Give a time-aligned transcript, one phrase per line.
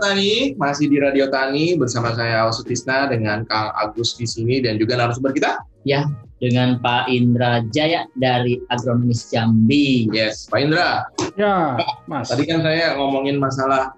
[0.00, 4.96] Tani, masih di Radio Tani bersama saya Sutisna dengan Kang Agus di sini dan juga
[4.96, 5.60] narasumber kita.
[5.86, 6.06] Ya,
[6.38, 10.06] dengan Pak Indra Jaya dari Agronomis Jambi.
[10.14, 11.06] Yes, Pak Indra.
[11.34, 12.30] Ya, Mas.
[12.30, 13.94] Tadi kan saya ngomongin masalah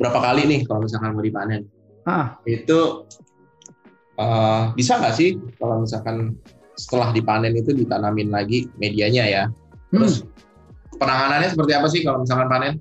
[0.00, 1.68] berapa kali nih kalau misalkan mau dipanen.
[2.08, 3.06] Ah, Itu
[4.18, 6.34] uh, bisa nggak sih kalau misalkan
[6.74, 9.42] setelah dipanen itu ditanamin lagi medianya ya?
[9.92, 10.24] Terus
[10.96, 12.72] penanganannya seperti apa sih kalau misalkan panen?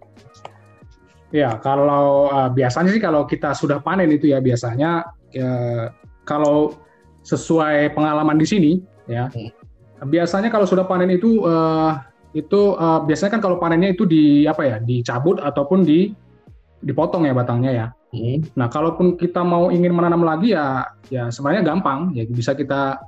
[1.31, 5.07] Ya, kalau uh, biasanya sih kalau kita sudah panen itu ya biasanya
[5.39, 5.87] uh,
[6.27, 6.75] kalau
[7.23, 8.71] sesuai pengalaman di sini
[9.07, 9.31] ya.
[9.31, 9.51] Hmm.
[10.11, 11.95] Biasanya kalau sudah panen itu uh,
[12.35, 16.11] itu uh, biasanya kan kalau panennya itu di apa ya, dicabut ataupun di
[16.83, 17.87] dipotong ya batangnya ya.
[18.11, 18.43] Hmm.
[18.59, 22.99] Nah, kalaupun kita mau ingin menanam lagi ya ya sebenarnya gampang ya bisa kita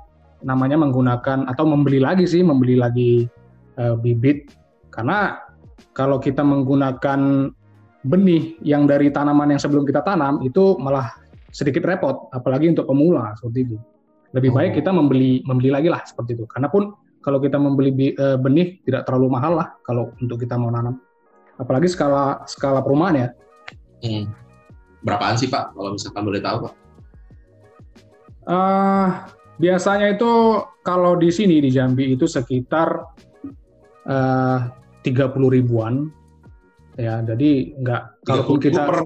[0.47, 3.27] namanya menggunakan atau membeli lagi sih, membeli lagi
[3.75, 4.47] uh, bibit
[4.95, 5.43] karena
[5.91, 7.51] kalau kita menggunakan
[8.03, 11.15] benih yang dari tanaman yang sebelum kita tanam itu malah
[11.55, 13.77] sedikit repot, apalagi untuk pemula seperti itu.
[14.33, 14.55] Lebih Oh.
[14.59, 16.45] baik kita membeli membeli lagi lah seperti itu.
[16.49, 16.91] Karena pun
[17.23, 20.99] kalau kita membeli eh, benih tidak terlalu mahal lah kalau untuk kita mau nanam.
[21.55, 23.27] Apalagi skala skala perumahan ya.
[24.03, 24.25] Hmm.
[25.05, 26.73] Berapaan sih Pak kalau misalkan boleh tahu Pak?
[28.43, 29.07] Eh,
[29.61, 32.89] biasanya itu kalau di sini di Jambi itu sekitar
[34.03, 34.59] eh,
[35.05, 36.09] 30 ribuan
[36.97, 37.21] ya.
[37.21, 38.97] Jadi nggak kalaupun 30.000 kita per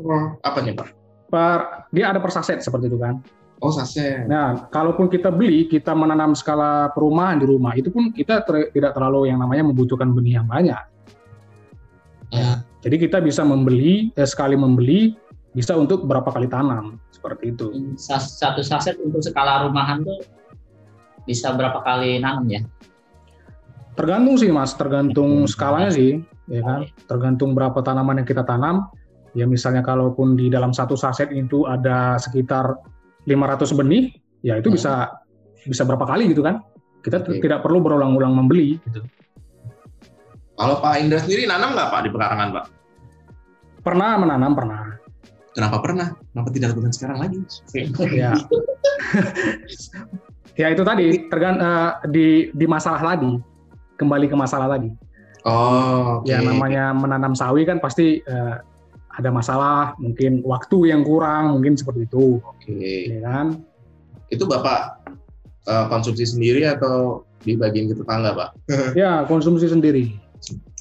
[0.44, 0.88] apa nih Pak?
[1.28, 1.60] per
[1.92, 3.20] dia ada per saset seperti itu kan.
[3.58, 4.30] Oh saset.
[4.30, 8.94] Nah, kalaupun kita beli, kita menanam skala perumahan di rumah, itu pun kita ter- tidak
[8.94, 10.78] terlalu yang namanya membutuhkan benih yang banyak.
[12.32, 12.62] Hmm.
[12.86, 15.18] Jadi kita bisa membeli, eh, sekali membeli,
[15.58, 17.98] bisa untuk berapa kali tanam, seperti itu.
[17.98, 20.22] Sas- Satu saset untuk skala rumahan tuh
[21.26, 22.62] bisa berapa kali nanam ya?
[23.98, 26.88] Tergantung sih mas, tergantung skalanya sih, ya kan.
[27.08, 28.88] Tergantung berapa tanaman yang kita tanam.
[29.38, 32.74] Ya misalnya kalaupun di dalam satu saset itu ada sekitar
[33.30, 34.10] 500 benih,
[34.42, 34.78] ya itu Hmm.
[34.80, 34.94] bisa
[35.68, 36.64] bisa berapa kali gitu kan.
[37.06, 37.44] Kita Oke.
[37.44, 39.04] tidak perlu berulang-ulang membeli gitu.
[40.58, 42.66] Kalau Pak Indra sendiri nanam nggak Pak di pekarangan Pak?
[43.86, 44.98] Pernah menanam, pernah.
[45.54, 46.08] Kenapa pernah?
[46.34, 47.38] Kenapa tidak lakukan sekarang lagi?
[48.18, 48.34] ya
[50.60, 53.38] ya itu tadi tergan eh, di di masalah tadi
[53.98, 54.90] kembali ke masalah tadi
[55.48, 56.28] Oh, oke.
[56.28, 58.56] ya namanya menanam sawi kan pasti eh,
[59.18, 63.16] ada masalah mungkin waktu yang kurang mungkin seperti itu Oke.
[63.16, 63.64] ya kan
[64.28, 65.08] Itu Bapak
[65.66, 68.50] eh, konsumsi sendiri atau dibagiin ke tetangga Pak?
[69.00, 70.14] ya konsumsi sendiri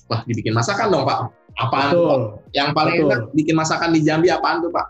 [0.06, 1.18] Wah, dibikin masakan dong Pak.
[1.56, 2.22] Apaan tuh, betul
[2.52, 3.08] Yang paling Betul.
[3.08, 4.86] enak bikin masakan di Jambi apaan tuh Pak?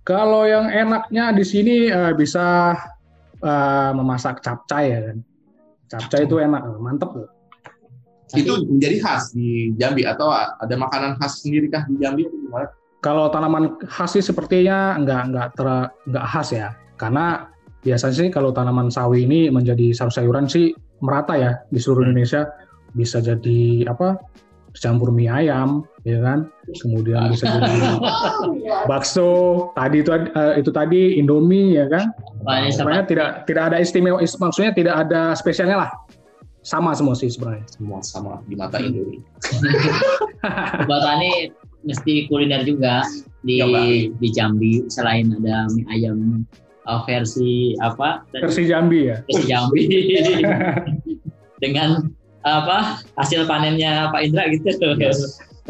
[0.00, 2.74] kalau yang enaknya di sini eh, bisa
[3.38, 5.18] eh, memasak capcay ya kan
[5.86, 7.30] capcay itu enak mantep loh
[8.30, 12.38] Tapi- Itu menjadi khas di Jambi atau ada makanan khas sendiri kah di Jambi atau
[12.38, 12.68] gimana?
[13.00, 15.68] kalau tanaman khas sih sepertinya nggak nggak ter
[16.06, 16.68] nggak khas ya.
[16.94, 17.48] Karena
[17.80, 20.70] biasanya sih kalau tanaman sawi ini menjadi sayur-sayuran sih
[21.00, 22.44] merata ya di seluruh Indonesia.
[22.92, 24.20] Bisa jadi apa?
[24.70, 26.46] Campur mie ayam ya kan?
[26.76, 27.72] Kemudian bisa jadi
[28.90, 29.30] bakso
[29.72, 32.12] tadi itu eh, itu tadi indomie ya kan?
[32.44, 35.90] Wah, ini sebenarnya sama, tidak tidak ada istimewa is- maksudnya tidak ada spesialnya lah
[36.60, 39.24] sama semua sih sebenarnya Semua sama di mata Indomie.
[40.84, 41.48] Sobat Tani
[41.80, 43.00] mesti kuliner juga
[43.40, 43.80] di Coba.
[44.20, 46.44] di Jambi selain ada mie ayam
[46.84, 48.28] uh, versi apa?
[48.36, 49.84] versi Jambi ya versi Jambi
[51.64, 52.04] dengan
[52.44, 54.72] apa hasil panennya Pak Indra gitu.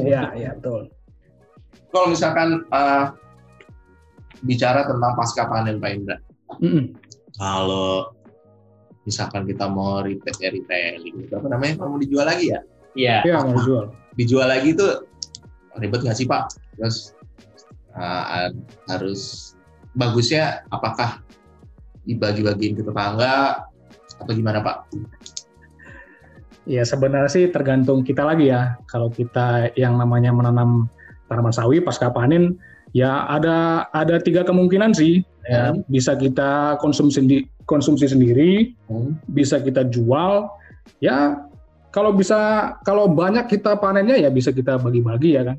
[0.02, 0.90] iya iya betul
[1.90, 3.04] Kalau misalkan eh,
[4.46, 6.16] bicara tentang pasca panen Pak Indra,
[6.62, 6.94] Mm-mm.
[7.34, 8.14] kalau
[9.10, 11.74] misalkan kita mau retail ya retailing, itu apa namanya?
[11.82, 12.60] Kalau mau dijual lagi ya?
[12.94, 13.16] Iya.
[13.26, 13.84] iya mau dijual
[14.14, 14.86] Dijual lagi itu
[15.78, 16.54] ribet nggak sih Pak?
[16.78, 17.18] Terus
[17.98, 18.48] eh,
[18.86, 19.52] harus
[19.98, 21.18] bagusnya apakah
[22.06, 23.66] dibagi-bagiin ke tetangga
[24.22, 24.76] atau gimana Pak?
[26.68, 28.78] Ya sebenarnya sih tergantung kita lagi ya.
[28.86, 30.86] Kalau kita yang namanya menanam
[31.26, 32.58] tanaman sawi pasca panen,
[32.94, 35.24] ya ada ada tiga kemungkinan sih.
[35.50, 35.82] Ya, Hmm.
[35.90, 39.18] bisa kita konsumsi sendi- konsumsi sendiri, Hmm.
[39.26, 40.46] bisa kita jual.
[41.02, 41.42] Ya
[41.90, 42.38] kalau bisa
[42.86, 45.58] kalau banyak kita panennya ya bisa kita bagi-bagi ya kan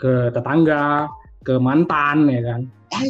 [0.00, 1.04] ke tetangga,
[1.44, 2.60] ke mantan ya kan.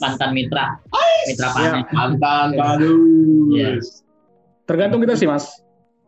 [0.00, 0.78] Mantan mitra.
[1.26, 1.52] Mitra Ya.
[1.52, 1.84] panen.
[1.90, 2.58] Mantan Ya.
[2.62, 2.94] bagus.
[3.50, 3.70] Iya.
[4.64, 5.50] Tergantung kita sih mas.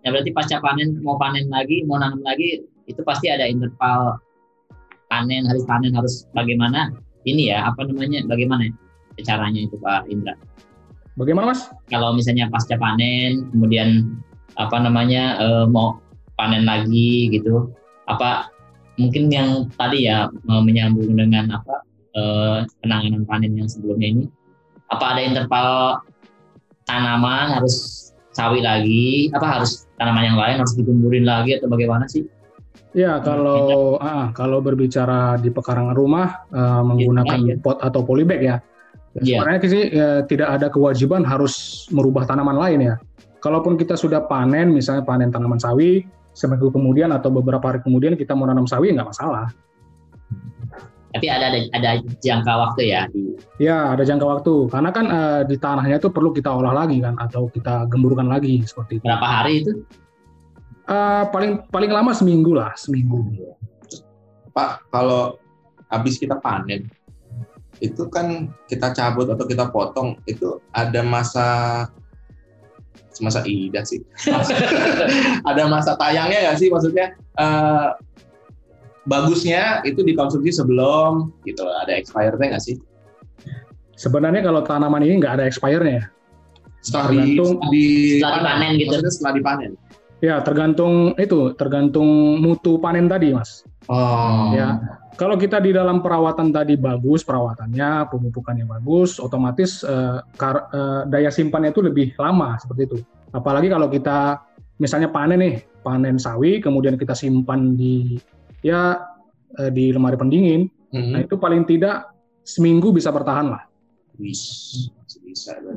[0.06, 4.22] Ya berarti pasca panen mau panen lagi, mau nanam lagi itu pasti ada interval
[5.10, 6.94] panen harus panen harus bagaimana
[7.28, 8.70] ini ya apa namanya bagaimana
[9.18, 10.34] ya caranya itu Pak Indra
[11.12, 11.68] Bagaimana mas?
[11.92, 14.16] kalau misalnya pasca panen kemudian
[14.56, 16.00] apa namanya eh, mau
[16.40, 17.68] panen lagi gitu
[18.08, 18.48] apa
[18.96, 21.84] mungkin yang tadi ya eh, menyambung dengan apa
[22.16, 24.24] eh, penanganan panen yang sebelumnya ini
[24.88, 25.68] apa ada interval
[26.88, 32.24] tanaman harus sawi lagi apa harus tanaman yang lain harus digemburin lagi atau bagaimana sih
[32.92, 37.56] Ya kalau ah, kalau berbicara di pekarangan rumah uh, menggunakan Iya.
[37.64, 38.56] pot atau polybag ya,
[39.16, 39.40] Iya.
[39.40, 42.94] sebenarnya sih ya, tidak ada kewajiban harus merubah tanaman lain ya.
[43.40, 46.04] Kalaupun kita sudah panen, misalnya panen tanaman sawi,
[46.36, 49.48] seminggu kemudian atau beberapa hari kemudian kita mau nanam sawi nggak masalah.
[51.12, 51.90] tapi ada ada, ada
[52.24, 56.32] jangka waktu ya di Ya ada jangka waktu, karena kan eh, di tanahnya itu perlu
[56.32, 59.04] kita olah lagi kan, atau kita gemburkan lagi seperti itu.
[59.04, 59.84] berapa hari itu
[60.92, 63.24] Eh, paling paling lama seminggu lah, seminggu.
[64.52, 65.40] Pak, kalau
[65.88, 66.84] habis kita panen,
[67.80, 71.48] itu kan kita cabut atau kita potong, itu ada masa
[73.24, 74.04] masa idah sih.
[75.50, 77.16] ada masa tayangnya nggak sih maksudnya?
[77.40, 77.88] eh,
[79.08, 82.76] bagusnya itu dikonsumsi sebelum gitu ada expirednya nggak sih?
[83.96, 86.06] Sebenarnya kalau tanaman ini nggak ada expire-nya ya.
[86.82, 87.86] Setelah di, Tergantung di
[88.18, 88.94] setelah dipanen gitu.
[89.06, 89.70] Setelah dipanen.
[90.22, 93.66] Ya tergantung itu, tergantung mutu panen tadi mas.
[93.90, 94.54] Oh.
[94.54, 94.78] Ya,
[95.18, 101.26] kalau kita di dalam perawatan tadi bagus perawatannya, pemupukannya bagus, otomatis eh, kar- eh, daya
[101.26, 102.98] simpannya itu lebih lama seperti itu.
[103.34, 104.46] Apalagi kalau kita
[104.78, 108.14] misalnya panen nih, panen sawi, kemudian kita simpan di
[108.62, 109.02] ya
[109.58, 111.08] eh, di lemari pendingin, Hmm.
[111.16, 112.12] nah itu paling tidak
[112.44, 113.64] seminggu bisa bertahan lah.
[114.12, 114.92] Bisa.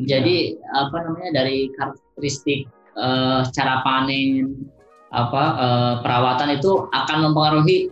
[0.03, 4.56] jadi apa namanya dari karakteristik eh, cara panen
[5.09, 7.88] apa eh, perawatan itu akan mempengaruhi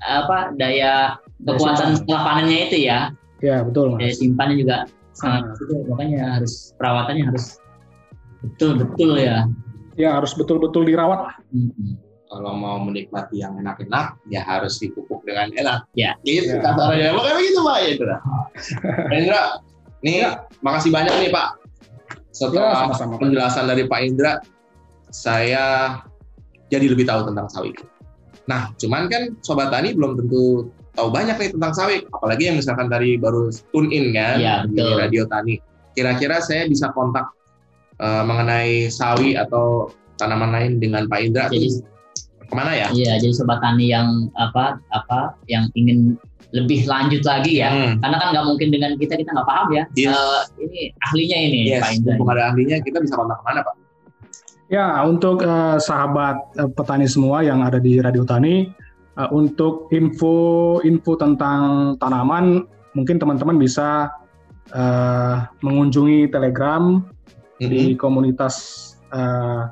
[0.00, 2.98] apa daya kekuatan setelah panennya itu ya
[3.40, 4.18] Ya betul daya mas.
[4.18, 4.76] simpannya juga
[5.12, 7.58] sangat itu makanya harus perawatannya harus
[8.40, 9.46] betul betul ya
[9.94, 11.34] Ya harus betul-betul dirawat lah.
[11.54, 11.94] Mm-mm.
[12.26, 15.86] kalau mau menikmati yang enak-enak ya harus dipupuk dengan enak.
[15.94, 16.18] Ya.
[16.26, 16.58] Gitu Ya.
[16.58, 17.14] kasarnya.
[17.14, 18.16] Makanya begitu Pak ya Indra.
[19.14, 19.40] Indra,
[20.02, 21.46] nih makasih banyak nih Pak.
[22.34, 23.14] Ya Setelah sama-sama.
[23.14, 23.20] Pak.
[23.22, 24.32] penjelasan dari Pak Indra,
[25.08, 25.64] saya
[26.66, 27.78] jadi lebih tahu tentang sawit.
[28.44, 32.02] Nah, cuman kan Sobat Tani belum tentu tahu banyak nih tentang sawit.
[32.10, 34.98] Apalagi yang misalkan tadi baru tune in kan Iya, di betul.
[34.98, 35.54] Radio Tani.
[35.94, 37.30] Kira-kira saya bisa kontak
[37.94, 39.86] eh, mengenai sawi atau
[40.16, 41.86] tanaman lain dengan Pak Indra Jadi-
[42.44, 42.90] ke mana ya?
[42.90, 46.18] Iya, jadi sobat tani yang apa apa yang ingin
[46.52, 47.70] lebih lanjut lagi ya.
[47.72, 48.02] Hmm.
[48.04, 49.84] Karena kan nggak mungkin dengan kita kita nggak paham ya.
[49.96, 50.12] Yes.
[50.12, 52.08] Eh, ini ahlinya ini Yes, Pak Indra.
[52.14, 53.74] mumpung ada ahlinya, kita bisa kontak ke mana Pak?
[54.72, 58.68] Ya, untuk eh, sahabat eh, petani semua yang ada di Radio Tani,
[59.16, 62.64] eh, untuk info info tentang tanaman,
[62.96, 64.10] mungkin teman-teman bisa
[64.72, 67.00] eh, mengunjungi Telegram
[67.60, 68.54] di komunitas
[69.14, 69.62] eh,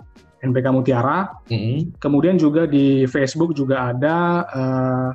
[0.43, 1.31] NPK Mutiara.
[1.49, 2.03] Mhm.
[2.03, 4.17] Kemudian juga di Facebook juga ada
[4.51, 5.09] eh,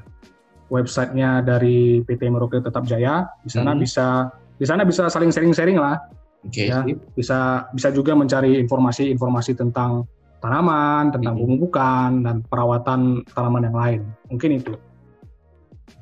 [0.68, 3.28] websitenya dari PT Merauke Tetap Jaya.
[3.42, 3.81] Di sana Hmm.
[3.81, 6.02] bisa di sana bisa saling sharing-sharing lah
[6.46, 6.86] Oke, Ya.
[7.18, 10.06] bisa bisa juga mencari informasi-informasi tentang
[10.40, 11.42] tanaman, tentang Mhm.
[11.44, 14.02] pemupukan dan perawatan tanaman yang lain.
[14.30, 14.74] Mungkin itu.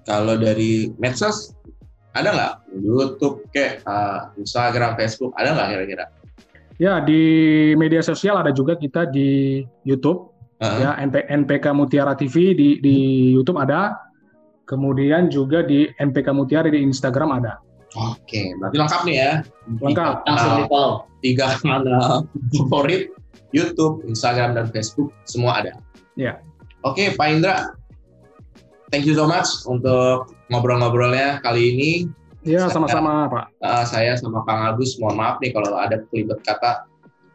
[0.05, 1.55] Kalau dari medsos
[2.13, 6.05] ada nggak YouTube, kayak eh, Instagram, Facebook, ada nggak kira-kira?
[6.77, 7.21] Ya di
[7.79, 10.29] media sosial ada juga kita di YouTube
[10.59, 10.83] Heeh.
[10.83, 12.95] ya NP, NPK Mutiara TV di di
[13.33, 14.04] YouTube ada.
[14.65, 17.61] Kemudian juga di NPK Mutiara di Instagram ada.
[17.95, 19.31] Oke, berarti lengkap nih ya.
[19.79, 20.13] Lengkap.
[20.25, 20.93] Langsung Nah, di follow.
[21.21, 22.27] tiga kanal
[22.67, 23.09] favorit
[23.49, 25.73] YouTube, Instagram, dan Facebook semua ada.
[26.13, 26.43] Ya.
[26.83, 27.71] Oke, Pak Indra,
[28.89, 31.91] thank you so much untuk ngobrol-ngobrolnya kali ini.
[32.43, 33.45] Ya sama-sama Pak.
[33.57, 36.85] Uh, saya sama Kang Agus, mohon maaf nih kalau ada kelibet kata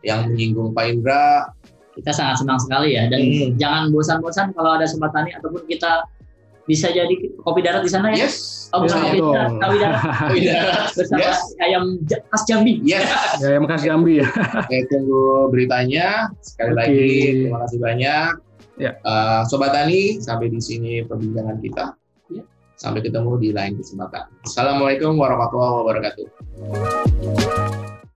[0.02, 1.50] yang menyinggung Pak Indra.
[1.90, 3.56] Kita sangat senang sekali ya dan Hmm.
[3.56, 6.06] jangan bosan-bosan kalau ada sobat tani ataupun kita
[6.71, 8.23] bisa jadi kopi darat di sana ya.
[8.23, 9.35] Yes, Oh bukan Ya, kopi betul.
[9.35, 10.89] darat, kopi darat Kopi darat.
[10.95, 11.39] bersama Yes.
[11.59, 12.75] ayam khas Jambi.
[12.81, 13.03] yes.
[13.43, 14.27] ya yang makasih Jambi ya.
[14.62, 16.07] Saya tunggu beritanya.
[16.39, 16.79] Sekali Oke.
[16.79, 17.11] lagi,
[17.43, 18.31] terima kasih banyak.
[18.79, 18.91] Ya.
[19.03, 21.99] Uh, Sobat Tani, sampai di sini perbincangan kita.
[22.79, 24.25] Sampai ketemu di lain kesempatan.
[24.41, 27.39] Assalamualaikum warahmatullahi wabarakatuh.